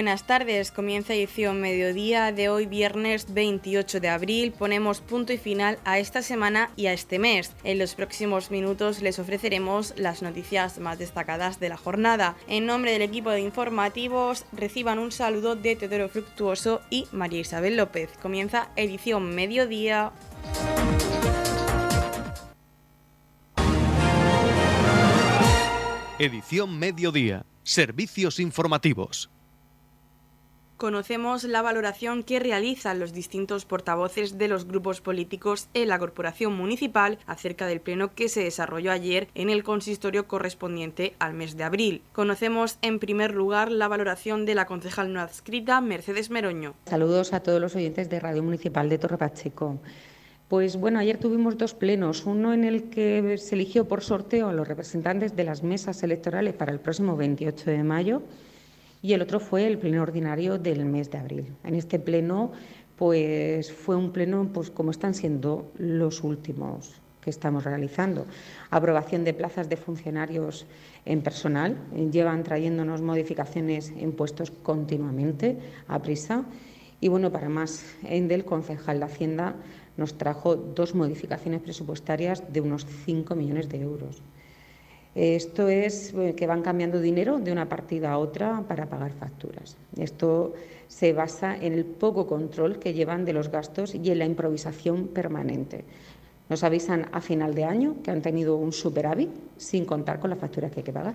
[0.00, 4.50] Buenas tardes, comienza edición mediodía de hoy viernes 28 de abril.
[4.50, 7.54] Ponemos punto y final a esta semana y a este mes.
[7.64, 12.34] En los próximos minutos les ofreceremos las noticias más destacadas de la jornada.
[12.48, 17.76] En nombre del equipo de informativos reciban un saludo de Teodoro Fructuoso y María Isabel
[17.76, 18.08] López.
[18.22, 20.12] Comienza edición mediodía.
[26.18, 27.44] Edición mediodía.
[27.62, 29.30] Servicios informativos.
[30.80, 36.54] Conocemos la valoración que realizan los distintos portavoces de los grupos políticos en la Corporación
[36.54, 41.64] Municipal acerca del pleno que se desarrolló ayer en el consistorio correspondiente al mes de
[41.64, 42.00] abril.
[42.14, 46.72] Conocemos en primer lugar la valoración de la concejal no adscrita Mercedes Meroño.
[46.86, 49.78] Saludos a todos los oyentes de Radio Municipal de Torre Pacheco.
[50.48, 54.54] Pues bueno, ayer tuvimos dos plenos, uno en el que se eligió por sorteo a
[54.54, 58.22] los representantes de las mesas electorales para el próximo 28 de mayo
[59.02, 61.56] y el otro fue el pleno ordinario del mes de abril.
[61.64, 62.52] En este pleno
[62.96, 68.26] pues fue un pleno pues como están siendo los últimos que estamos realizando.
[68.70, 70.66] Aprobación de plazas de funcionarios
[71.04, 71.76] en personal,
[72.10, 76.44] llevan trayéndonos modificaciones en puestos continuamente a prisa
[77.00, 79.54] y bueno, para más en del concejal de Hacienda
[79.96, 84.22] nos trajo dos modificaciones presupuestarias de unos 5 millones de euros.
[85.14, 89.76] Esto es eh, que van cambiando dinero de una partida a otra para pagar facturas.
[89.96, 90.54] Esto
[90.86, 95.08] se basa en el poco control que llevan de los gastos y en la improvisación
[95.08, 95.84] permanente.
[96.48, 100.38] Nos avisan a final de año que han tenido un superávit sin contar con las
[100.38, 101.14] facturas que hay que pagar.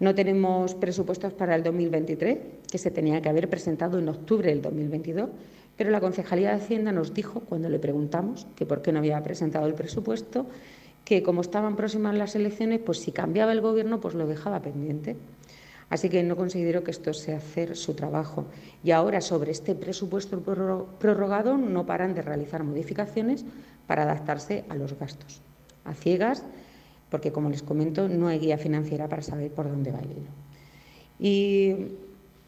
[0.00, 2.38] No tenemos presupuestos para el 2023,
[2.70, 5.30] que se tenía que haber presentado en octubre del 2022,
[5.76, 9.22] pero la Concejalía de Hacienda nos dijo, cuando le preguntamos que por qué no había
[9.22, 10.46] presentado el presupuesto,
[11.04, 15.16] que como estaban próximas las elecciones, pues si cambiaba el Gobierno, pues lo dejaba pendiente.
[15.90, 18.46] Así que no considero que esto sea hacer su trabajo.
[18.82, 20.40] Y ahora, sobre este presupuesto
[20.98, 23.44] prorrogado, no paran de realizar modificaciones
[23.86, 25.40] para adaptarse a los gastos.
[25.84, 26.42] A ciegas,
[27.10, 30.30] porque, como les comento, no hay guía financiera para saber por dónde va el hilo.
[31.18, 31.74] Y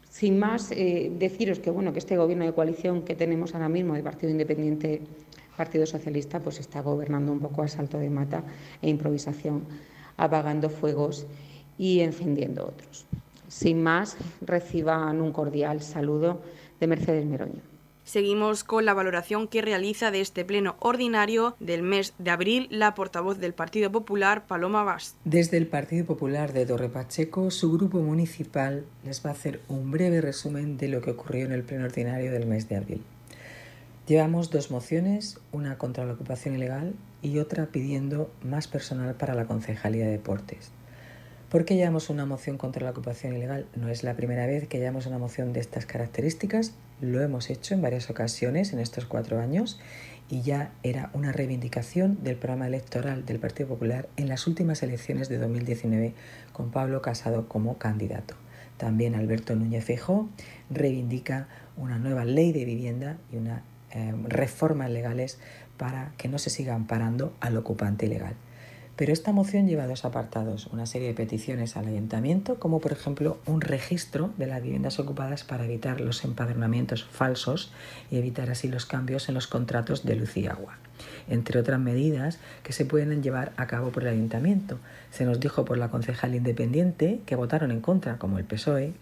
[0.09, 3.93] sin más, eh, deciros que bueno que este gobierno de coalición que tenemos ahora mismo
[3.93, 5.01] de Partido Independiente,
[5.57, 8.43] Partido Socialista, pues está gobernando un poco a salto de mata
[8.81, 9.65] e improvisación,
[10.15, 11.25] apagando fuegos
[11.77, 13.05] y encendiendo otros.
[13.47, 16.41] Sin más, reciban un cordial saludo
[16.79, 17.61] de Mercedes Meroño.
[18.03, 22.95] Seguimos con la valoración que realiza de este pleno ordinario del mes de abril la
[22.95, 25.17] portavoz del Partido Popular, Paloma Bas.
[25.25, 29.91] Desde el Partido Popular de Torre Pacheco, su grupo municipal les va a hacer un
[29.91, 33.01] breve resumen de lo que ocurrió en el pleno ordinario del mes de abril.
[34.07, 39.47] Llevamos dos mociones, una contra la ocupación ilegal y otra pidiendo más personal para la
[39.47, 40.71] Concejalía de Deportes.
[41.49, 43.65] ¿Por qué llevamos una moción contra la ocupación ilegal?
[43.75, 47.73] No es la primera vez que llevamos una moción de estas características, lo hemos hecho
[47.73, 49.77] en varias ocasiones en estos cuatro años
[50.29, 55.27] y ya era una reivindicación del programa electoral del Partido Popular en las últimas elecciones
[55.27, 56.13] de 2019
[56.53, 58.35] con Pablo Casado como candidato.
[58.77, 60.29] También Alberto Núñez Feijóo
[60.69, 65.39] reivindica una nueva ley de vivienda y unas eh, reformas legales
[65.77, 68.33] para que no se siga amparando al ocupante ilegal.
[68.95, 73.37] Pero esta moción lleva dos apartados, una serie de peticiones al ayuntamiento, como por ejemplo
[73.45, 77.71] un registro de las viviendas ocupadas para evitar los empadronamientos falsos
[78.09, 80.79] y evitar así los cambios en los contratos de luz y agua
[81.29, 84.79] entre otras medidas que se pueden llevar a cabo por el ayuntamiento.
[85.11, 88.93] Se nos dijo por la concejal independiente que votaron en contra, como el PSOE,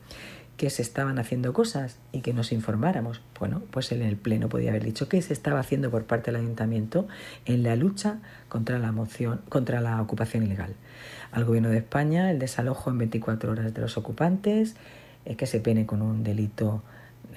[0.58, 3.22] que se estaban haciendo cosas y que nos informáramos.
[3.40, 6.42] Bueno, pues en el Pleno podía haber dicho que se estaba haciendo por parte del
[6.42, 7.08] Ayuntamiento
[7.46, 10.74] en la lucha contra la, moción, contra la ocupación ilegal.
[11.32, 14.76] Al Gobierno de España el desalojo en 24 horas de los ocupantes,
[15.26, 16.84] eh, que se pene con un delito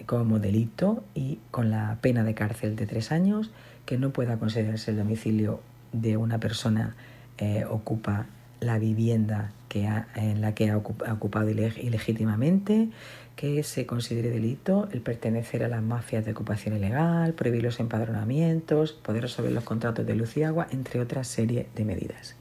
[0.07, 3.51] como delito y con la pena de cárcel de tres años,
[3.85, 5.61] que no pueda considerarse el domicilio
[5.93, 6.95] de una persona
[7.39, 8.27] eh, ocupa
[8.61, 12.89] la vivienda que en la que ha ocupado ilegítimamente,
[13.37, 18.93] que se considere delito el pertenecer a las mafias de ocupación ilegal, prohibir los empadronamientos,
[18.93, 22.35] poder resolver los contratos de luz y agua, entre otras serie de medidas.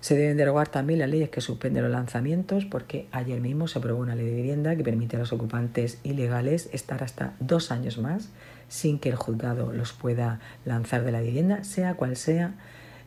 [0.00, 4.00] Se deben derogar también las leyes que suspenden los lanzamientos porque ayer mismo se aprobó
[4.00, 8.30] una ley de vivienda que permite a los ocupantes ilegales estar hasta dos años más
[8.68, 12.54] sin que el juzgado los pueda lanzar de la vivienda, sea cual sea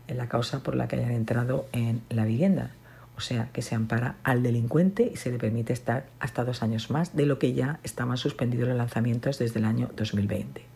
[0.08, 2.72] la causa por la que hayan entrado en la vivienda.
[3.16, 6.90] O sea, que se ampara al delincuente y se le permite estar hasta dos años
[6.90, 10.74] más de lo que ya estaban suspendidos los lanzamientos desde el año 2020.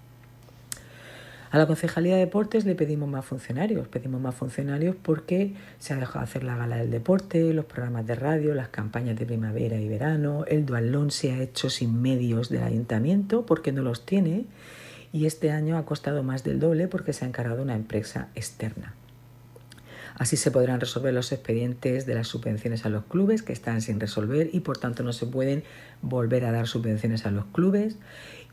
[1.49, 3.87] A la Concejalía de Deportes le pedimos más funcionarios.
[3.87, 8.15] Pedimos más funcionarios porque se ha dejado hacer la gala del deporte, los programas de
[8.15, 10.43] radio, las campañas de primavera y verano.
[10.45, 14.45] El dualón se ha hecho sin medios del ayuntamiento porque no los tiene.
[15.13, 18.93] Y este año ha costado más del doble porque se ha encargado una empresa externa.
[20.17, 23.99] Así se podrán resolver los expedientes de las subvenciones a los clubes que están sin
[23.99, 25.63] resolver y por tanto no se pueden
[26.01, 27.97] volver a dar subvenciones a los clubes.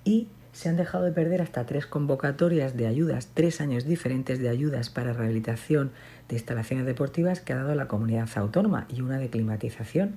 [0.05, 4.51] Y se han dejado de perder hasta tres convocatorias de ayudas, tres años diferentes de
[4.51, 5.91] ayudas para rehabilitación
[6.29, 10.17] de instalaciones deportivas que ha dado la comunidad autónoma y una de climatización.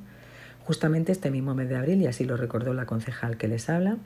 [0.65, 3.97] Justamente este mismo mes de abril, y así lo recordó la concejal que les habla,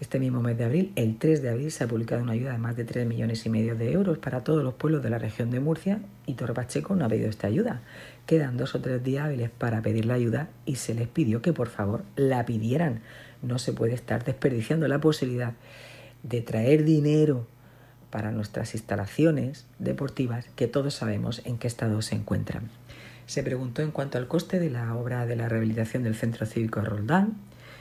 [0.00, 2.58] este mismo mes de abril, el 3 de abril, se ha publicado una ayuda de
[2.58, 5.50] más de 3 millones y medio de euros para todos los pueblos de la región
[5.50, 7.82] de Murcia y Torre Pacheco no ha pedido esta ayuda.
[8.24, 11.52] Quedan dos o tres días hábiles para pedir la ayuda y se les pidió que
[11.52, 13.02] por favor la pidieran
[13.42, 15.52] no se puede estar desperdiciando la posibilidad
[16.22, 17.46] de traer dinero
[18.10, 22.70] para nuestras instalaciones deportivas que todos sabemos en qué estado se encuentran.
[23.26, 26.80] Se preguntó en cuanto al coste de la obra de la rehabilitación del Centro Cívico
[26.80, 27.36] Roldán,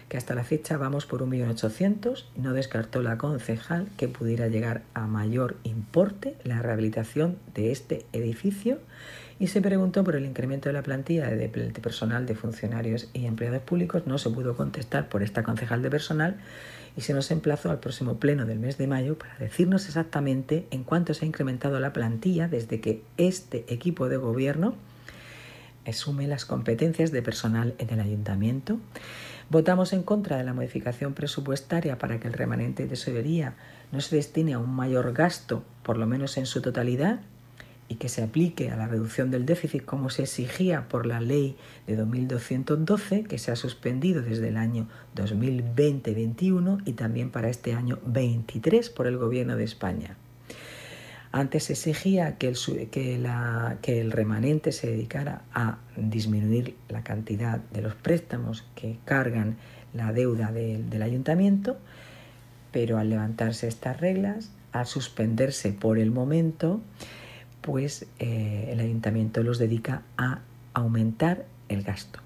[0.10, 4.82] que hasta la fecha vamos por 1.800.000 y no descartó la concejal que pudiera llegar
[4.96, 8.80] a mayor importe la rehabilitación de este edificio
[9.40, 13.62] y se preguntó por el incremento de la plantilla de, personal de funcionarios y empleados
[13.62, 14.04] públicos.
[14.06, 16.38] No se pudo contestar por esta concejal de personal
[16.98, 20.84] y se nos emplazó al próximo pleno del mes de mayo para decirnos exactamente en
[20.84, 24.76] cuánto se ha incrementado la plantilla desde que este equipo de gobierno
[25.86, 28.80] asume las competencias de personal en el ayuntamiento.
[29.50, 33.56] Votamos en contra de la modificación presupuestaria para que el remanente de tesorería
[33.92, 37.22] no se destine a un mayor gasto, por lo menos en su totalidad,
[37.88, 41.58] y que se aplique a la reducción del déficit como se exigía por la ley
[41.88, 47.98] de 2212 que se ha suspendido desde el año 2020-21 y también para este año
[48.06, 50.16] 23 por el Gobierno de España.
[51.32, 52.58] Antes exigía que el,
[52.90, 59.58] que, el remanente se dedicara a disminuir la cantidad de los préstamos que cargan
[59.94, 61.78] la deuda del ayuntamiento,
[62.72, 66.82] pero al levantarse estas reglas, al suspenderse por el momento,
[67.62, 70.40] pues eh, el ayuntamiento los dedica a
[70.74, 72.20] aumentar el gasto.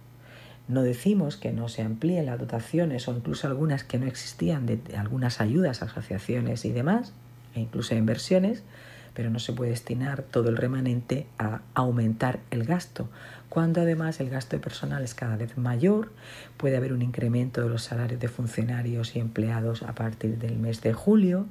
[0.67, 4.79] No decimos que no se amplíen las dotaciones o incluso algunas que no existían de,
[4.95, 7.11] algunas ayudas asociaciones y demás,
[7.53, 8.63] e incluso inversiones,
[9.13, 13.09] pero no se puede destinar todo el remanente a aumentar el gasto,
[13.49, 16.11] cuando además el gasto de personal es cada vez mayor,
[16.57, 20.81] puede haber un incremento de los salarios de funcionarios y empleados a partir del mes
[20.81, 21.45] de julio,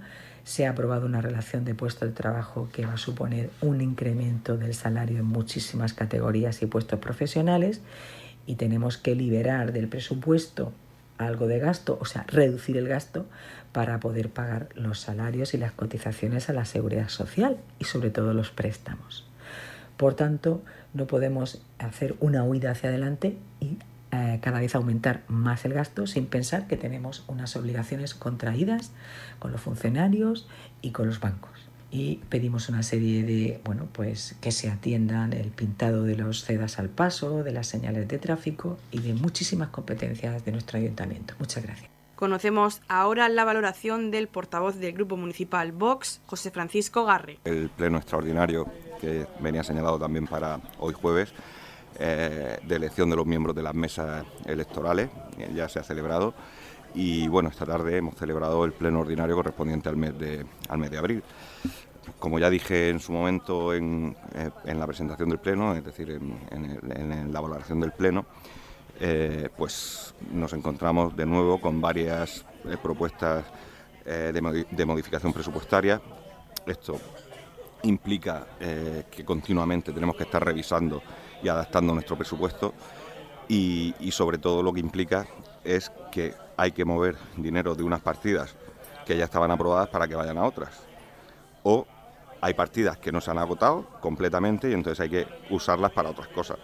[0.44, 4.56] se ha aprobado una relación de puestos de trabajo que va a suponer un incremento
[4.56, 7.80] del salario en muchísimas categorías y puestos profesionales.
[8.44, 10.72] Y tenemos que liberar del presupuesto
[11.26, 13.26] algo de gasto, o sea, reducir el gasto
[13.72, 18.34] para poder pagar los salarios y las cotizaciones a la seguridad social y sobre todo
[18.34, 19.26] los préstamos.
[19.96, 20.62] Por tanto,
[20.94, 23.78] no podemos hacer una huida hacia adelante y
[24.10, 28.92] eh, cada vez aumentar más el gasto sin pensar que tenemos unas obligaciones contraídas
[29.38, 30.48] con los funcionarios
[30.82, 31.71] y con los bancos.
[31.92, 36.78] Y pedimos una serie de, bueno, pues que se atiendan el pintado de los cedas
[36.78, 41.34] al paso, de las señales de tráfico y de muchísimas competencias de nuestro ayuntamiento.
[41.38, 41.90] Muchas gracias.
[42.16, 47.38] Conocemos ahora la valoración del portavoz del Grupo Municipal Vox, José Francisco Garre.
[47.44, 48.66] El pleno extraordinario
[49.00, 51.34] que venía señalado también para hoy jueves
[51.98, 56.32] eh, de elección de los miembros de las mesas electorales, eh, ya se ha celebrado.
[56.94, 60.90] Y bueno, esta tarde hemos celebrado el pleno ordinario correspondiente al mes de, al mes
[60.90, 61.22] de abril.
[62.18, 67.32] Como ya dije en su momento en, eh, la presentación del pleno, es decir, en,
[67.32, 68.26] la valoración del pleno,
[69.56, 72.44] pues nos encontramos de nuevo con varias
[72.82, 73.44] propuestas
[74.04, 76.00] de, de modificación presupuestaria.
[76.66, 76.98] Esto
[77.82, 78.46] implica
[79.10, 81.02] que continuamente tenemos que estar revisando
[81.42, 82.74] y adaptando nuestro presupuesto
[83.48, 85.26] y, sobre todo lo que implica
[85.64, 88.54] es que hay que mover dinero de unas partidas
[89.06, 90.70] que ya estaban aprobadas para que vayan a otras.
[91.62, 91.86] O
[92.40, 96.28] hay partidas que no se han agotado completamente y entonces hay que usarlas para otras
[96.28, 96.58] cosas.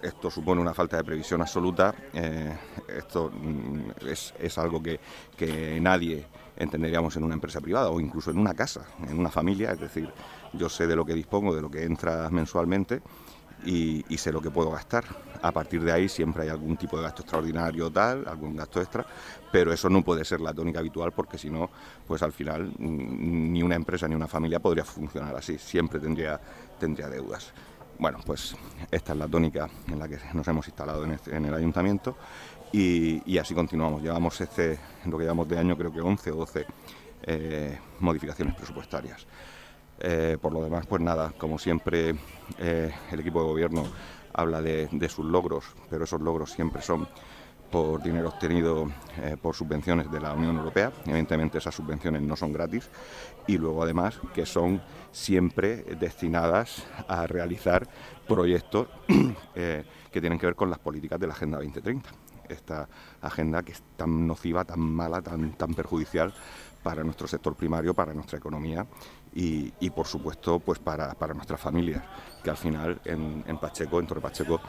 [0.00, 1.94] Esto supone una falta de previsión absoluta.
[2.12, 2.56] Eh,
[2.96, 5.00] esto mm, es, algo que,
[5.36, 6.26] que, nadie
[6.56, 9.72] entenderíamos en una empresa privada o incluso en una casa, en una familia.
[9.72, 10.12] Es decir,
[10.52, 13.02] yo sé de lo que dispongo, de lo que entra mensualmente
[13.64, 15.04] y, sé lo que puedo gastar.
[15.42, 19.06] A partir de ahí siempre hay algún tipo de gasto extraordinario tal, algún gasto extra,
[19.52, 21.70] pero eso no puede ser la tónica habitual porque si no,
[22.06, 26.40] pues al final mm, ni una empresa ni una familia podría funcionar así, siempre tendría,
[26.78, 27.52] tendría deudas.
[27.98, 28.54] Bueno, pues
[28.90, 32.16] esta es la tónica en la que nos hemos instalado en, este, el ayuntamiento
[32.72, 34.02] y, así continuamos.
[34.02, 36.66] Llevamos este, lo que llevamos de año creo que 11 o 12
[38.00, 39.26] modificaciones presupuestarias.
[40.40, 42.14] Por lo demás, pues nada, como siempre,
[42.58, 43.84] el equipo de gobierno
[44.36, 47.08] habla de, sus logros, pero esos logros siempre son
[47.70, 48.86] por dinero obtenido
[49.42, 50.92] por subvenciones de la Unión Europea.
[51.04, 52.88] Evidentemente esas subvenciones no son gratis
[53.46, 57.88] y luego además que son siempre destinadas a realizar
[58.28, 58.88] proyectos
[59.54, 62.08] eh, que tienen que ver con las políticas de la Agenda 2030.
[62.48, 62.88] Esta
[63.20, 66.32] agenda que es tan nociva, tan mala, tan, tan perjudicial
[66.84, 68.86] para nuestro sector primario, para nuestra economía
[69.38, 72.02] y, por supuesto pues para, nuestras familias,
[72.42, 74.60] que al final en, Pacheco, en Torre Pacheco,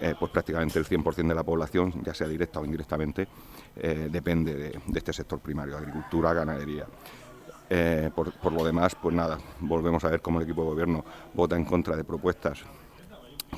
[0.00, 3.28] eh, pues prácticamente el 100% de la población, ya sea directa o indirectamente,
[3.76, 6.86] eh, depende de, este sector primario, agricultura, ganadería.
[7.68, 11.04] Eh, por, lo demás, pues nada, volvemos a ver cómo el equipo de gobierno
[11.34, 12.62] vota en contra de propuestas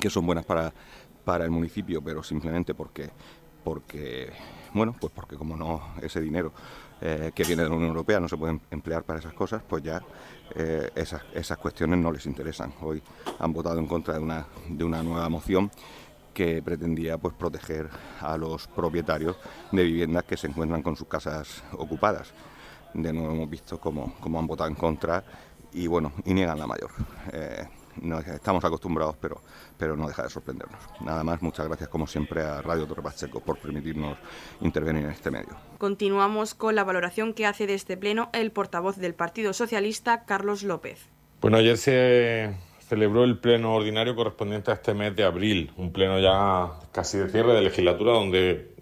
[0.01, 0.73] que son buenas para,
[1.23, 3.09] para el municipio, pero simplemente porque,
[3.67, 4.31] porque,
[4.73, 6.53] bueno, pues porque como no ese dinero
[7.01, 9.83] eh, que viene de la Unión Europea no se puede emplear para esas cosas, pues
[9.83, 10.01] ya
[10.55, 12.71] eh, esas, cuestiones no les interesan.
[12.81, 13.03] Hoy
[13.39, 15.69] han votado en contra de una, de una nueva moción
[16.33, 17.89] que pretendía pues proteger
[18.21, 19.35] a los propietarios
[19.73, 22.33] de viviendas que se encuentran con sus casas ocupadas
[22.93, 25.25] de nuevo hemos visto cómo, han votado en contra
[25.73, 26.91] y bueno, y niegan la mayor.
[27.33, 27.67] Eh,
[28.01, 29.41] no, estamos acostumbrados, pero,
[29.77, 30.79] pero no deja de sorprendernos.
[31.01, 34.17] Nada más, muchas gracias como siempre a Radio Torre Pacheco por permitirnos
[34.61, 35.55] intervenir en este medio.
[35.77, 40.63] Continuamos con la valoración que hace de este pleno el portavoz del Partido Socialista, Carlos
[40.63, 40.99] López.
[41.41, 42.55] Bueno, ayer se
[42.87, 47.29] celebró el pleno ordinario correspondiente a este mes de abril, un pleno ya casi de
[47.29, 48.75] cierre de legislatura donde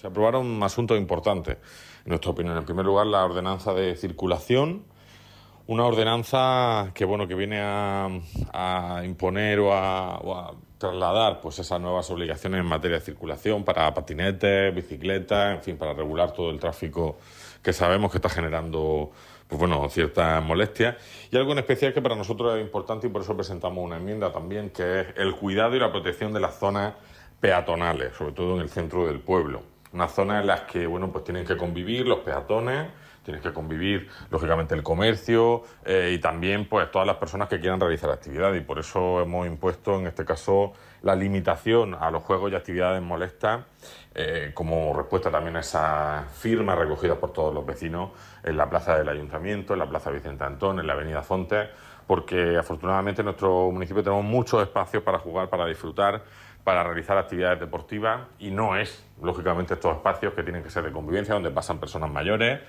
[0.00, 1.58] se aprobaron asuntos importantes
[2.04, 2.56] en nuestra opinión.
[2.56, 4.84] En primer lugar, la ordenanza de circulación,
[5.72, 12.60] una ordenanza que bueno que viene a, imponer o a, trasladar pues esas nuevas obligaciones
[12.60, 17.18] en materia de circulación para patinetes, bicicletas, en fin, para regular todo el tráfico
[17.62, 19.12] que sabemos que está generando
[19.46, 20.96] pues bueno, ciertas molestias
[21.30, 24.32] y algo en especial que para nosotros es importante y por eso presentamos una enmienda
[24.32, 26.94] también que es el cuidado y la protección de las zonas
[27.40, 29.62] peatonales, sobre todo en el centro del pueblo.
[29.92, 32.88] Una zona en las que bueno, pues tienen que convivir los peatones,
[33.22, 37.80] tienen que convivir lógicamente el comercio eh, y también pues todas las personas que quieran
[37.80, 42.52] realizar actividad y por eso hemos impuesto en este caso la limitación a los juegos
[42.52, 43.64] y actividades molestas
[44.14, 48.10] eh, como respuesta también a esa firma recogida por todos los vecinos
[48.42, 51.68] en la plaza del ayuntamiento, en la plaza Vicente Antón, en la avenida Fontes,
[52.06, 56.22] porque afortunadamente en nuestro municipio tenemos muchos espacios para jugar, para disfrutar
[56.64, 60.92] para realizar actividades deportivas y no es, lógicamente, estos espacios que tienen que ser de
[60.92, 62.60] convivencia, donde pasan personas mayores,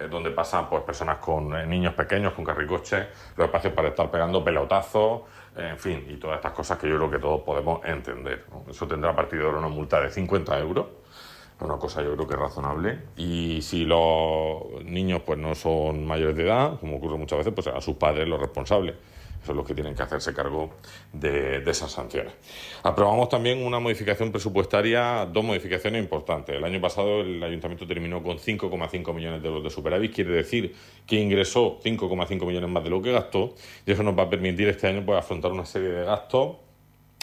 [0.00, 4.10] eh, donde pasan pues, personas con eh, niños pequeños, con carricoches, los espacios para estar
[4.10, 5.22] pegando pelotazos,
[5.56, 8.46] en fin, y todas estas cosas que yo creo que todos podemos entender.
[8.68, 10.86] Eso tendrá a partir de ahora una multa de 50 euros,
[11.60, 12.98] una cosa yo creo que es razonable.
[13.16, 17.66] Y si los niños pues no son mayores de edad, como ocurre muchas veces, pues
[17.66, 18.94] a sus padres los responsables
[19.44, 20.70] son los que tienen que hacerse cargo
[21.12, 22.32] de, esas sanciones.
[22.82, 26.56] Aprobamos también una modificación presupuestaria, dos modificaciones importantes.
[26.56, 30.74] El año pasado el ayuntamiento terminó con 5,5 millones de euros de superávit, quiere decir
[31.06, 33.54] que ingresó 5,5 millones más de lo que gastó
[33.86, 36.56] y eso nos va a permitir este año pues, afrontar una serie de gastos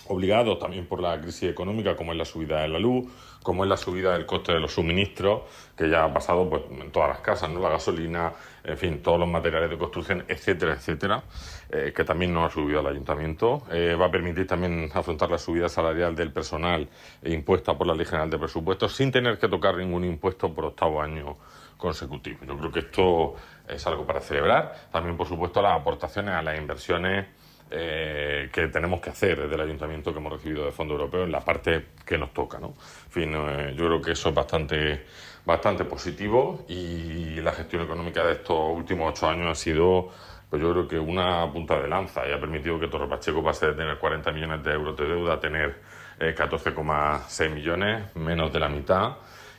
[0.09, 3.05] obligados también por la crisis económica, como es la subida de la luz,
[3.43, 5.41] como es la subida del coste de los suministros,
[5.75, 7.59] que ya ha pasado pues, en todas las casas, ¿no?
[7.59, 8.33] la gasolina,
[8.63, 11.24] en fin, todos los materiales de construcción, etcétera, etcétera,
[11.69, 13.63] eh, que también no ha subido al ayuntamiento.
[13.71, 16.88] Eh, va a permitir también afrontar la subida salarial del personal
[17.24, 21.01] impuesta por la Ley General de Presupuestos sin tener que tocar ningún impuesto por octavo
[21.01, 21.38] año
[21.77, 22.39] consecutivo.
[22.45, 23.36] Yo creo que esto
[23.67, 24.89] es algo para celebrar.
[24.91, 27.27] También, por supuesto, las aportaciones a las inversiones
[27.69, 31.33] eh, que tenemos que hacer desde el ayuntamiento que hemos recibido de fondo europeo en
[31.33, 32.59] la parte que nos toca.
[32.59, 32.67] ¿no?
[32.67, 35.05] En fin, eh, yo creo que eso es bastante,
[35.45, 40.09] bastante positivo y la gestión económica de estos últimos ocho años ha sido,
[40.50, 43.68] pues yo creo que una punta de lanza y ha permitido que Torre Pacheco pase
[43.68, 45.82] de tener 40 millones de euros de deuda a tener
[46.20, 49.18] 14,6 eh, millones, menos de la mitad,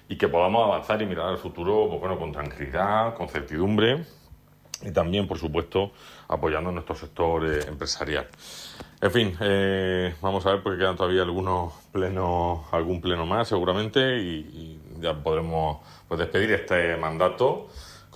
[0.09, 4.05] y que podamos avanzar y mirar al futuro pues bueno, con tranquilidad, con certidumbre
[4.83, 5.93] y también, por supuesto,
[6.29, 8.29] apoyando nuestro sector eh, empresarial.
[9.01, 14.19] En fin, eh, vamos a ver porque quedan todavía algunos plenos, algún pleno más seguramente
[14.19, 15.79] y, ya podremos
[16.09, 17.69] pues, despedir este mandato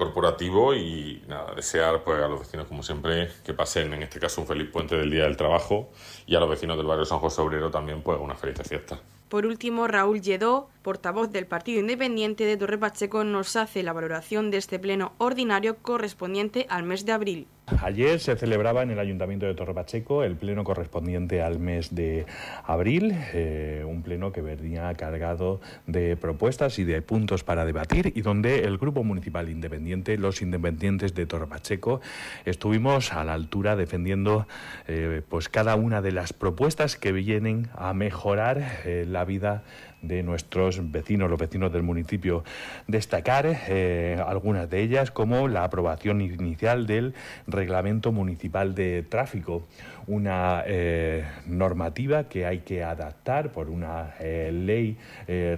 [0.03, 4.41] corporativo y nada, desear pues, a los vecinos, como siempre, que pasen en este caso
[4.41, 5.91] un feliz puente del Día del Trabajo
[6.27, 8.99] y a los vecinos del barrio San José Obrero también pues una feliz fiesta.
[9.29, 14.51] Por último, Raúl Lledó, portavoz del Partido Independiente de Torre Pacheco, nos hace la valoración
[14.51, 17.47] de este pleno ordinario correspondiente al mes de abril.
[17.81, 22.27] Ayer se celebraba en el Ayuntamiento de Torre Pacheco el pleno correspondiente al mes de
[22.65, 28.23] abril, eh, un pleno que venía cargado de propuestas y de puntos para debatir y
[28.23, 32.01] donde el Grupo Municipal Independiente, los Independientes de Torre Pacheco,
[32.45, 34.49] estuvimos a la altura defendiendo
[34.89, 39.63] eh, pues cada una de las propuestas que vienen a mejorar eh, la vida
[40.03, 42.45] de nuestros vecinos, los vecinos del municipio.
[42.89, 47.15] Destacar eh, algunas de ellas como la aprobación inicial del
[47.47, 49.67] Reglamento Municipal de Tráfico,
[50.07, 54.99] una eh, normativa que hay que adaptar por una eh, ley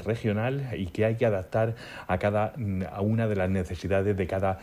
[0.05, 1.75] regional y que hay que adaptar
[2.07, 2.53] a cada
[2.93, 4.59] a una de las necesidades de cada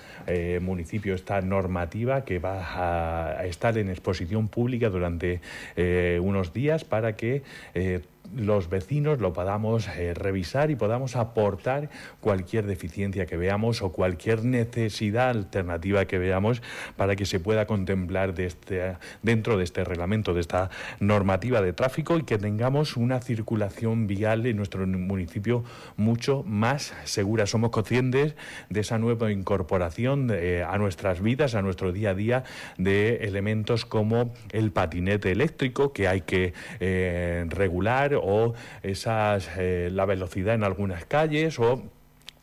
[0.62, 1.16] municipio.
[1.16, 5.42] Esta normativa que va a estar en exposición pública durante
[6.22, 7.42] unos días para que
[8.36, 14.46] los vecinos lo podamos eh, revisar y podamos aportar cualquier deficiencia que veamos o cualquier
[14.46, 16.62] necesidad alternativa que veamos
[16.96, 20.70] para que se pueda contemplar de este, dentro de este reglamento, de esta
[21.00, 25.64] normativa de tráfico y que tengamos una circulación vial en nuestro municipio
[25.98, 27.46] mucho más segura.
[27.46, 28.36] Somos conscientes
[28.70, 32.44] de esa nueva incorporación eh, a nuestras vidas, a nuestro día a día,
[32.78, 40.06] de elementos como el patinete eléctrico que hay que eh, regular o esas, eh, la
[40.06, 41.84] velocidad en algunas calles o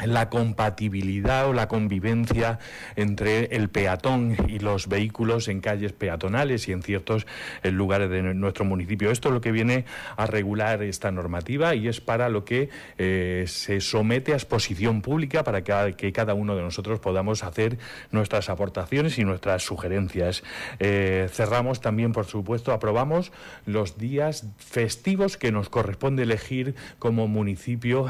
[0.06, 2.60] la compatibilidad o la convivencia
[2.94, 7.26] entre el peatón y los vehículos en calles peatonales y en ciertos
[7.64, 9.10] eh, lugares de nuestro municipio.
[9.10, 9.86] Esto es lo que viene
[10.16, 15.42] a regular esta normativa y es para lo que eh, se somete a exposición pública
[15.42, 17.78] para que, cada uno de nosotros podamos hacer
[18.12, 20.42] nuestras aportaciones y nuestras sugerencias.
[20.78, 23.32] Eh, cerramos también, por supuesto, aprobamos
[23.66, 28.06] los días festivos que nos corresponde elegir como municipio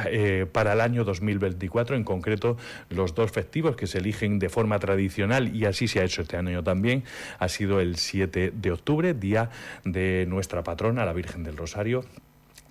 [0.52, 2.56] para el año 2024 en concreto
[2.90, 6.36] los dos festivos que se eligen de forma tradicional y así se ha hecho este
[6.36, 7.04] año también,
[7.38, 9.50] ha sido el 7 de octubre, día
[9.84, 12.04] de nuestra patrona, la Virgen del Rosario,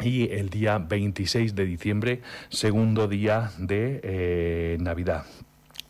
[0.01, 5.25] y el día 26 de diciembre, segundo día de eh, Navidad.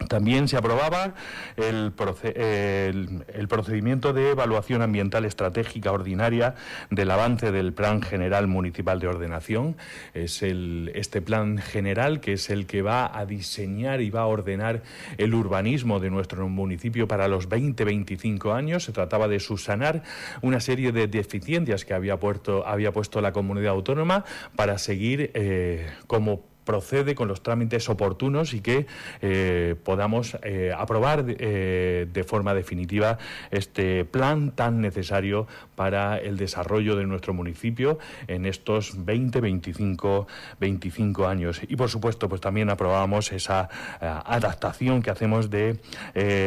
[0.08, 1.16] También se aprobaba
[1.58, 6.56] el, procedimiento de evaluación ambiental estratégica ordinaria
[6.92, 9.76] del avance del Plan General Municipal de Ordenación.
[10.14, 14.84] Es este plan general que es el que va a diseñar y va a ordenar
[15.18, 18.84] el urbanismo de nuestro municipio para los 20-25 años.
[18.84, 20.04] Se trataba de subsanar
[20.42, 24.24] una serie de deficiencias que había, puesto, había puesto la comunidad autónoma
[24.56, 28.86] para seguir eh, como procede con los trámites oportunos y que
[29.22, 33.18] eh, podamos eh, aprobar eh, de forma definitiva
[33.52, 40.28] este plan tan necesario para el desarrollo de nuestro municipio en estos 20, 25,
[40.60, 41.62] 25 años.
[41.70, 43.70] Y por supuesto, pues también aprobamos esa
[44.02, 45.80] adaptación que hacemos de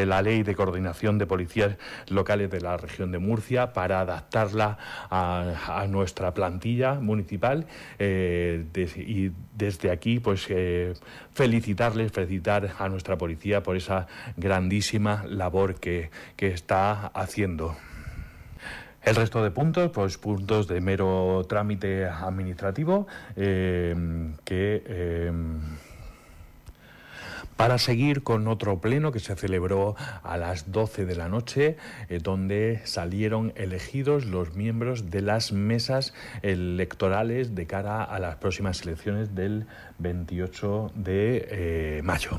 [0.07, 1.77] la ley de coordinación de policías
[2.09, 4.77] locales de la región de Murcia para adaptarla
[5.11, 7.66] a, nuestra plantilla municipal
[7.99, 10.95] y desde aquí pues eh,
[11.35, 17.77] felicitarles, felicitar a nuestra policía por esa grandísima labor que, está haciendo.
[19.03, 23.95] El resto de puntos, pues puntos de mero trámite administrativo eh,
[24.45, 25.33] que eh,
[27.57, 31.79] para seguir con otro pleno que se celebró a las 12 de la noche,
[32.11, 38.83] eh, donde salieron elegidos los miembros de las mesas electorales de cara a las próximas
[38.83, 39.67] elecciones del
[39.99, 42.39] 28 de mayo.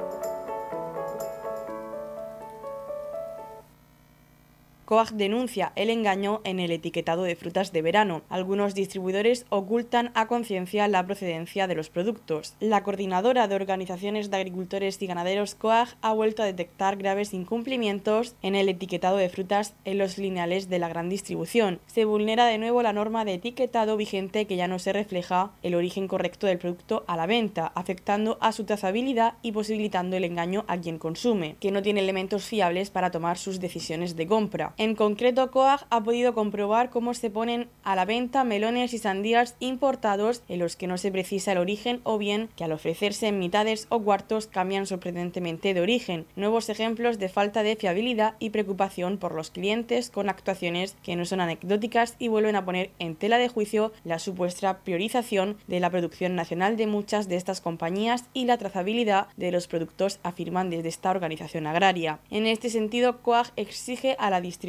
[4.91, 8.23] COAG denuncia el engaño en el etiquetado de frutas de verano.
[8.27, 12.55] Algunos distribuidores ocultan a conciencia la procedencia de los productos.
[12.59, 18.35] La coordinadora de organizaciones de agricultores y ganaderos COAG ha vuelto a detectar graves incumplimientos
[18.41, 21.79] en el etiquetado de frutas en los lineales de la gran distribución.
[21.87, 25.75] Se vulnera de nuevo la norma de etiquetado vigente que ya no se refleja el
[25.75, 30.65] origen correcto del producto a la venta, afectando a su trazabilidad y posibilitando el engaño
[30.67, 34.73] a quien consume, que no tiene elementos fiables para tomar sus decisiones de compra.
[34.81, 39.55] En concreto, Coag ha podido comprobar cómo se ponen a la venta melones y sandías
[39.59, 43.37] importados en los que no se precisa el origen o bien que al ofrecerse en
[43.37, 46.25] mitades o cuartos cambian sorprendentemente de origen.
[46.35, 51.25] Nuevos ejemplos de falta de fiabilidad y preocupación por los clientes con actuaciones que no
[51.25, 55.91] son anecdóticas y vuelven a poner en tela de juicio la supuesta priorización de la
[55.91, 60.89] producción nacional de muchas de estas compañías y la trazabilidad de los productos, afirman desde
[60.89, 62.17] esta organización agraria.
[62.31, 64.60] En este sentido, COAG exige a la distribución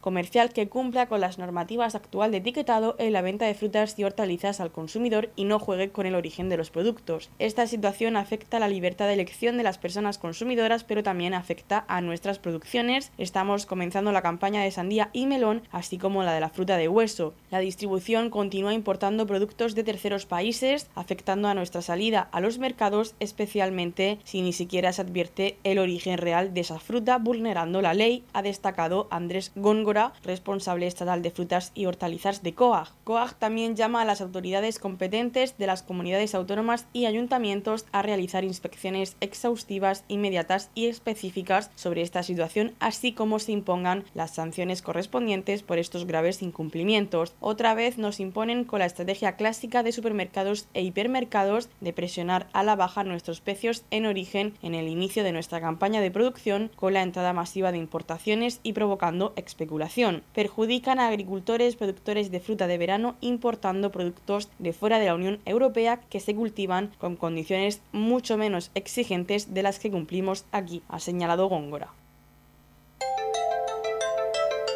[0.00, 4.04] comercial que cumpla con las normativas actual de etiquetado en la venta de frutas y
[4.04, 7.30] hortalizas al consumidor y no juegue con el origen de los productos.
[7.38, 12.00] Esta situación afecta la libertad de elección de las personas consumidoras, pero también afecta a
[12.00, 13.10] nuestras producciones.
[13.18, 16.88] Estamos comenzando la campaña de sandía y melón, así como la de la fruta de
[16.88, 17.34] hueso.
[17.50, 23.14] La distribución continúa importando productos de terceros países, afectando a nuestra salida a los mercados,
[23.20, 28.24] especialmente si ni siquiera se advierte el origen real de esa fruta, vulnerando la ley,
[28.32, 29.08] ha destacado
[29.54, 32.92] Góngora, responsable estatal de frutas y hortalizas de COAG.
[33.04, 38.44] COAG también llama a las autoridades competentes de las comunidades autónomas y ayuntamientos a realizar
[38.44, 45.62] inspecciones exhaustivas, inmediatas y específicas sobre esta situación, así como se impongan las sanciones correspondientes
[45.62, 47.34] por estos graves incumplimientos.
[47.40, 52.62] Otra vez nos imponen con la estrategia clásica de supermercados e hipermercados de presionar a
[52.62, 56.94] la baja nuestros precios en origen en el inicio de nuestra campaña de producción con
[56.94, 60.22] la entrada masiva de importaciones y provocando especulación.
[60.34, 65.40] Perjudican a agricultores productores de fruta de verano importando productos de fuera de la Unión
[65.44, 70.98] Europea que se cultivan con condiciones mucho menos exigentes de las que cumplimos aquí, ha
[70.98, 71.92] señalado Góngora.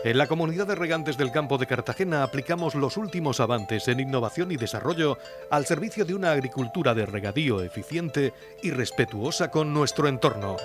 [0.07, 4.53] En la comunidad de regantes del campo de Cartagena aplicamos los últimos avances en innovación
[4.53, 5.18] y desarrollo
[5.51, 10.59] al servicio de una agricultura de regadío eficiente y respetuosa con nuestro entorno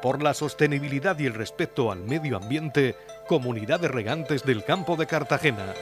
[0.00, 2.94] por la sostenibilidad y el respeto al medio ambiente,
[3.28, 5.74] Comunidad de Regantes del Campo de Cartagena.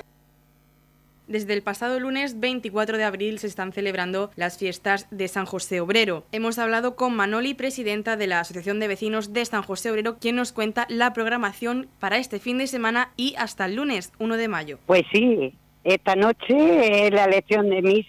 [1.29, 5.83] Desde el pasado lunes 24 de abril se están celebrando las fiestas de San José
[5.83, 6.25] Obrero.
[6.33, 10.37] Hemos hablado con Manoli, presidenta de la Asociación de Vecinos de San José Obrero, quien
[10.37, 14.49] nos cuenta la programación para este fin de semana y hasta el lunes 1 de
[14.49, 14.79] mayo.
[14.87, 15.53] Pues sí,
[15.85, 18.07] esta noche es la elección de mis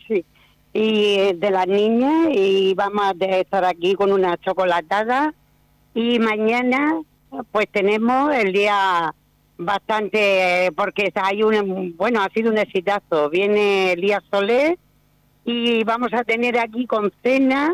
[0.72, 5.34] y de las niñas y vamos a estar aquí con una chocolatada
[5.94, 7.02] y mañana
[7.52, 9.14] pues tenemos el día
[9.58, 13.30] bastante porque hay un bueno ha sido un exitazo.
[13.30, 14.78] Viene Elías Soler
[15.46, 17.74] y vamos a tener aquí con cena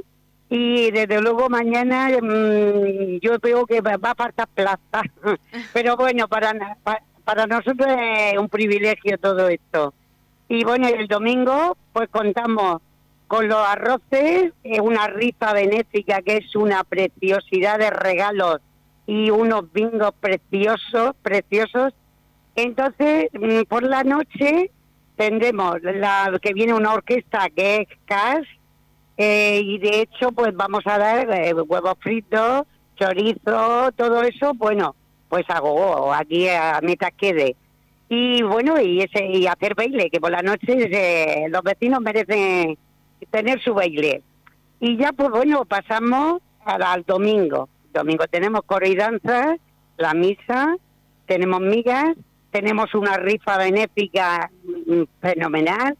[0.49, 5.03] y desde luego mañana mm, yo veo que va a faltar plaza.
[5.73, 6.77] Pero bueno para,
[7.23, 9.93] para nosotros es un privilegio todo esto.
[10.47, 12.81] Y bueno el domingo pues contamos
[13.27, 18.59] con los arroces, una rifa benéfica que es una preciosidad de regalos
[19.07, 21.93] y unos bingos preciosos, preciosos.
[22.55, 24.71] Entonces, mm, por la noche
[25.15, 28.47] tendremos la que viene una orquesta que es Cash
[29.17, 32.63] eh, y de hecho pues vamos a dar eh, huevos fritos,
[32.95, 34.95] chorizo, todo eso, bueno,
[35.29, 37.55] pues hago aquí a mitad quede.
[38.07, 42.77] Y bueno, y ese y hacer baile, que por la noche eh, los vecinos merecen
[43.31, 44.21] tener su baile.
[44.79, 47.69] Y ya, pues bueno, pasamos al, domingo.
[47.93, 49.55] Domingo tenemos coro y danza,
[49.97, 50.75] la misa,
[51.25, 52.15] tenemos migas,
[52.51, 54.51] tenemos una rifa benéfica
[54.85, 55.97] mm, fenomenal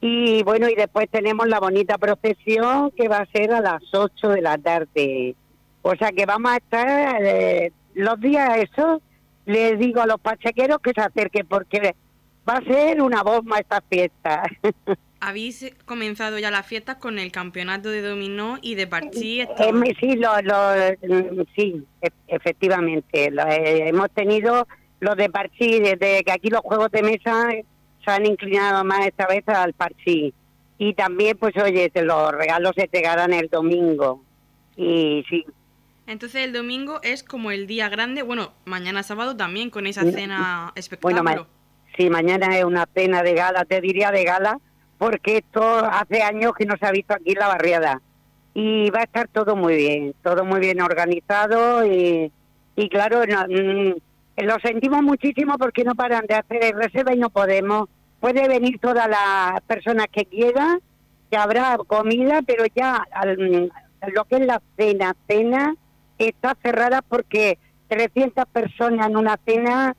[0.00, 4.28] y bueno, y después tenemos la bonita procesión que va a ser a las 8
[4.28, 5.34] de la tarde.
[5.82, 9.02] O sea que vamos a estar eh, los días eso,
[9.46, 11.96] les digo a los pachequeros que se acerquen porque
[12.48, 14.42] va a ser una bomba esta fiesta.
[15.20, 19.40] habéis comenzado ya las fiestas con el campeonato de dominó y de parchí.
[19.40, 19.46] Eh,
[20.00, 23.26] sí, lo, mm, sí, e, efectivamente.
[23.26, 24.66] Eh, hemos tenido
[25.00, 27.48] los de parchí, desde que aquí los juegos de mesa
[28.04, 30.32] se han inclinado más esta vez al parchí.
[30.78, 34.22] Y también, pues oye, los regalos se entregarán el domingo.
[34.76, 35.44] Y sí.
[36.06, 40.72] Entonces el domingo es como el día grande, bueno, mañana sábado también con esa cena
[40.74, 41.22] espectacular.
[41.22, 41.46] Bueno,
[41.98, 44.58] sí, mañana es una cena de gala, te diría de gala,
[44.98, 48.02] porque esto hace años que no se ha visto aquí la barriada.
[48.54, 52.32] Y va a estar todo muy bien, todo muy bien organizado y,
[52.74, 53.92] y claro, mm,
[54.44, 57.88] lo sentimos muchísimo porque no paran de hacer reserva y no podemos.
[58.18, 60.80] Puede venir todas las personas que quieran,
[61.30, 63.06] que habrá comida, pero ya
[64.12, 65.74] lo que es la cena, cena
[66.18, 69.94] está cerrada porque 300 personas en una cena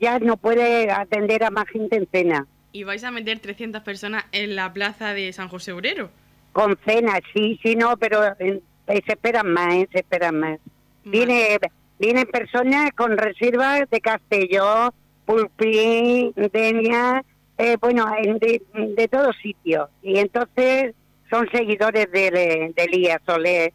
[0.00, 4.24] ya no puede atender a más gente en cena y vais a meter 300 personas
[4.32, 6.10] en la plaza de San José Obrero.
[6.52, 10.58] Con cena, sí, sí, no, pero eh, se esperan más, eh, se esperan más.
[11.04, 11.58] Viene,
[11.98, 14.92] vienen personas con reservas de Castelló,
[15.24, 17.24] Pulpín, Denia,
[17.58, 18.06] eh, bueno,
[18.40, 19.88] de, de todos sitios.
[20.02, 20.94] Y entonces
[21.30, 22.30] son seguidores de,
[22.74, 23.72] de Elías Soler,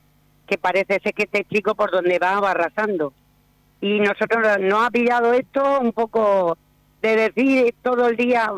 [0.47, 3.13] que parece ser que este chico por donde va va arrasando.
[3.79, 6.57] Y nosotros nos ha pillado esto un poco
[7.01, 8.51] de decir todo el día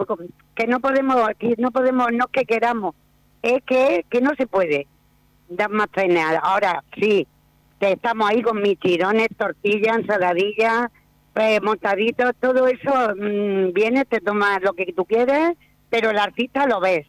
[0.55, 2.95] que no podemos, que no podemos, no que queramos,
[3.41, 4.87] es que, que no se puede
[5.49, 6.39] dar más pena.
[6.39, 7.27] Ahora sí,
[7.79, 10.89] estamos ahí con mis tirones, tortillas, ensaladillas,
[11.35, 15.57] eh, montaditos, todo eso mm, viene, te tomas lo que tú quieres,
[15.89, 17.07] pero el artista lo ves,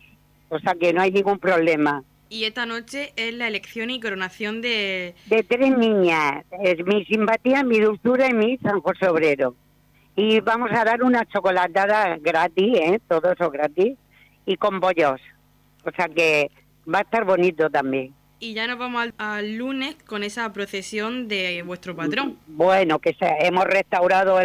[0.49, 2.03] o sea que no hay ningún problema.
[2.31, 5.15] Y esta noche es la elección y coronación de...
[5.27, 9.55] De tres niñas, es mi simpatía, mi dulzura y mi San José Obrero.
[10.17, 13.01] Y vamos a dar una chocolatada gratis, ¿eh?
[13.09, 13.97] todo eso gratis,
[14.47, 15.21] y con bollos.
[15.85, 16.51] O sea que
[16.93, 21.63] va a estar bonito también y ya nos vamos al, lunes con esa procesión de
[21.63, 22.39] vuestro patrón.
[22.47, 24.39] Bueno, que se, hemos restaurado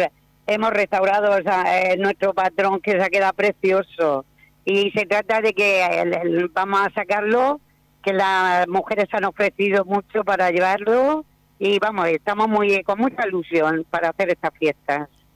[0.46, 4.24] hemos restaurado eh, nuestro patrón que se ha quedado precioso
[4.64, 7.60] y se trata de que vamos a sacarlo,
[8.02, 11.24] que las mujeres han ofrecido mucho para llevarlo
[11.58, 14.30] y vamos, estamos muy con mucha ilusión para hacer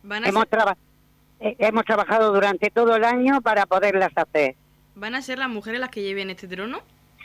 [0.04, 0.60] estas fiestas.
[0.62, 0.76] hemos,
[1.40, 4.54] eh, hemos trabajado durante todo el año para poderlas hacer.
[4.94, 6.80] ¿Van a ser las mujeres las que lleven este trono?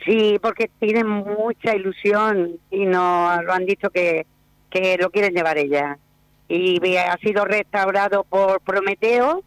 [0.06, 4.26] Sí, porque tienen mucha ilusión y nos lo han dicho que,
[4.70, 5.98] que lo quieren llevar ella.
[6.48, 9.44] Y ha sido restaurado por Prometeo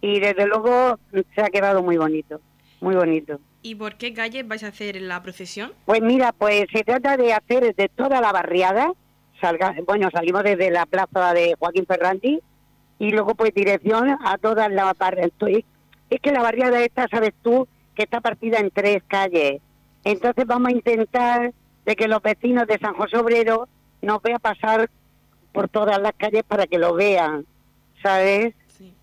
[0.00, 0.98] y desde luego
[1.34, 2.40] se ha quedado muy bonito,
[2.80, 3.40] muy bonito.
[3.62, 5.72] ¿Y por qué calles vais a hacer la procesión?
[5.84, 8.92] Pues mira, pues se trata de hacer de toda la barriada,
[9.40, 12.40] salga, bueno, salimos desde la plaza de Joaquín Ferranti
[12.98, 15.32] y luego pues dirección a todas las barriadas.
[16.10, 19.60] Es que la barriada esta, sabes tú, que está partida en tres calles
[20.04, 21.52] entonces vamos a intentar
[21.84, 23.68] de que los vecinos de San José Obrero
[24.02, 24.90] nos vean pasar
[25.52, 27.46] por todas las calles para que lo vean,
[28.02, 28.54] ¿sabes?
[28.68, 28.94] Sí.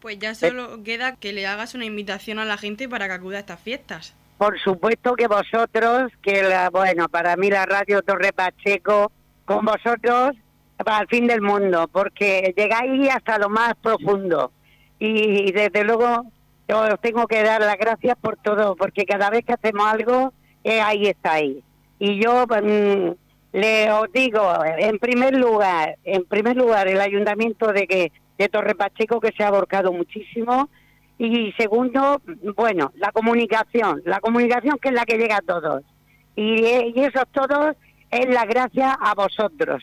[0.00, 3.38] Pues ya solo queda que le hagas una invitación a la gente para que acuda
[3.38, 4.14] a estas fiestas.
[4.38, 9.10] Por supuesto que vosotros, que la, bueno, para mí la radio Torre Pacheco,
[9.44, 10.34] con vosotros
[10.82, 14.52] para el fin del mundo, porque llegáis hasta lo más profundo.
[14.98, 16.26] Y, desde luego
[16.68, 20.32] os tengo que dar las gracias por todo, porque cada vez que hacemos algo
[20.64, 21.62] eh, ahí está ahí.
[21.98, 23.10] Y yo mm,
[23.52, 24.42] le os digo,
[24.78, 29.44] en primer lugar, en primer lugar, el ayuntamiento de que de Torre Pacheco que se
[29.44, 30.68] ha aborcado muchísimo
[31.18, 32.20] y segundo,
[32.56, 35.82] bueno, la comunicación, la comunicación que es la que llega a todos.
[36.34, 37.76] Y, y eso todos
[38.10, 39.82] es la gracia a vosotros.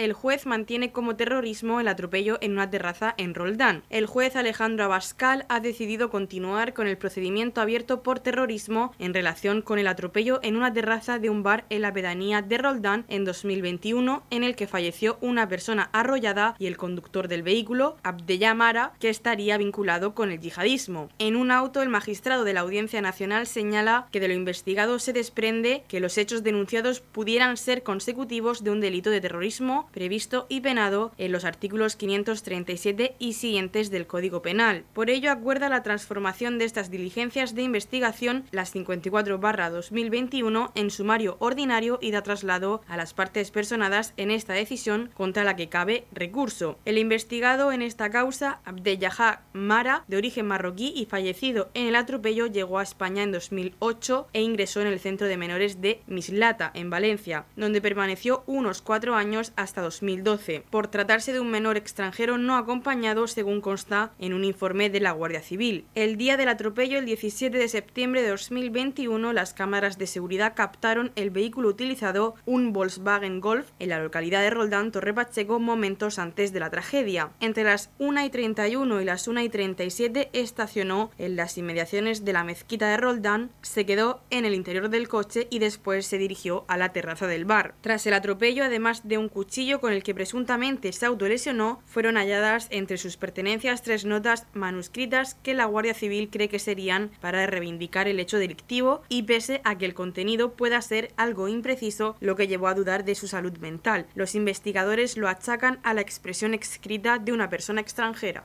[0.00, 3.82] el juez mantiene como terrorismo el atropello en una terraza en Roldán.
[3.90, 9.60] El juez Alejandro Abascal ha decidido continuar con el procedimiento abierto por terrorismo en relación
[9.60, 13.26] con el atropello en una terraza de un bar en la pedanía de Roldán en
[13.26, 19.10] 2021, en el que falleció una persona arrollada y el conductor del vehículo, Abdellamara, que
[19.10, 21.10] estaría vinculado con el yihadismo.
[21.18, 25.12] En un auto, el magistrado de la Audiencia Nacional señala que de lo investigado se
[25.12, 30.60] desprende que los hechos denunciados pudieran ser consecutivos de un delito de terrorismo previsto y
[30.60, 34.84] penado en los artículos 537 y siguientes del Código Penal.
[34.92, 41.98] Por ello, acuerda la transformación de estas diligencias de investigación, las 54-2021, en sumario ordinario
[42.00, 46.78] y da traslado a las partes personadas en esta decisión contra la que cabe recurso.
[46.84, 52.46] El investigado en esta causa, Abdeljahá Mara, de origen marroquí y fallecido en el atropello,
[52.46, 56.90] llegó a España en 2008 e ingresó en el centro de menores de Mislata, en
[56.90, 62.56] Valencia, donde permaneció unos cuatro años hasta 2012, por tratarse de un menor extranjero no
[62.56, 65.84] acompañado, según consta en un informe de la Guardia Civil.
[65.94, 71.12] El día del atropello, el 17 de septiembre de 2021, las cámaras de seguridad captaron
[71.16, 76.52] el vehículo utilizado, un Volkswagen Golf, en la localidad de Roldán, Torre Pacheco, momentos antes
[76.52, 77.30] de la tragedia.
[77.40, 82.32] Entre las 1 y 31 y las 1 y 37 estacionó en las inmediaciones de
[82.32, 86.64] la mezquita de Roldán, se quedó en el interior del coche y después se dirigió
[86.68, 87.74] a la terraza del bar.
[87.80, 92.66] Tras el atropello, además de un cuchillo con el que presuntamente se autolesionó, fueron halladas
[92.70, 98.08] entre sus pertenencias tres notas manuscritas que la Guardia Civil cree que serían para reivindicar
[98.08, 102.48] el hecho delictivo y pese a que el contenido pueda ser algo impreciso, lo que
[102.48, 104.06] llevó a dudar de su salud mental.
[104.14, 108.44] Los investigadores lo achacan a la expresión escrita de una persona extranjera.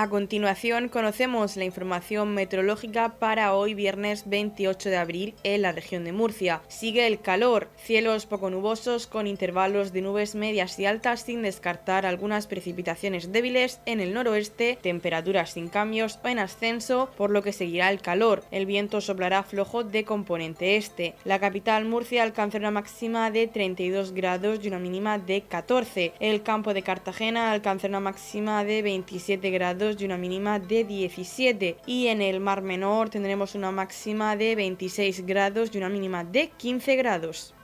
[0.00, 6.04] A continuación conocemos la información meteorológica para hoy viernes 28 de abril en la región
[6.04, 6.62] de Murcia.
[6.68, 12.06] Sigue el calor, cielos poco nubosos con intervalos de nubes medias y altas sin descartar
[12.06, 17.52] algunas precipitaciones débiles en el noroeste, temperaturas sin cambios o en ascenso, por lo que
[17.52, 18.44] seguirá el calor.
[18.52, 21.16] El viento soplará flojo de componente este.
[21.24, 26.12] La capital Murcia alcanza una máxima de 32 grados y una mínima de 14.
[26.20, 29.50] El campo de Cartagena alcanza una máxima de 27
[29.88, 34.54] grados y una mínima de 17 y en el Mar Menor tendremos una máxima de
[34.54, 37.54] 26 grados y una mínima de 15 grados.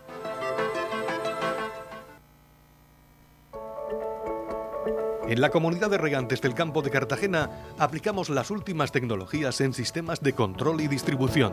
[5.29, 10.23] En la comunidad de regantes del campo de Cartagena aplicamos las últimas tecnologías en sistemas
[10.23, 11.53] de control y distribución